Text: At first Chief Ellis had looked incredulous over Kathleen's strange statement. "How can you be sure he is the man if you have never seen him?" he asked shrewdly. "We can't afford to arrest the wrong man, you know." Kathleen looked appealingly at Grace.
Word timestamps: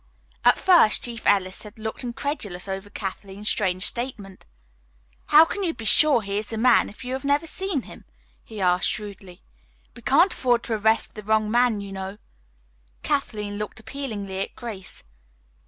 At 0.43 0.57
first 0.57 1.03
Chief 1.03 1.27
Ellis 1.27 1.61
had 1.61 1.77
looked 1.77 2.03
incredulous 2.03 2.67
over 2.67 2.89
Kathleen's 2.89 3.47
strange 3.49 3.85
statement. 3.85 4.47
"How 5.27 5.45
can 5.45 5.61
you 5.63 5.75
be 5.75 5.85
sure 5.85 6.23
he 6.23 6.39
is 6.39 6.47
the 6.47 6.57
man 6.57 6.89
if 6.89 7.05
you 7.05 7.13
have 7.13 7.23
never 7.23 7.45
seen 7.45 7.83
him?" 7.83 8.05
he 8.43 8.59
asked 8.59 8.89
shrewdly. 8.89 9.43
"We 9.95 10.01
can't 10.01 10.33
afford 10.33 10.63
to 10.63 10.73
arrest 10.73 11.13
the 11.13 11.21
wrong 11.21 11.51
man, 11.51 11.81
you 11.81 11.91
know." 11.91 12.17
Kathleen 13.03 13.59
looked 13.59 13.79
appealingly 13.79 14.39
at 14.39 14.55
Grace. 14.55 15.03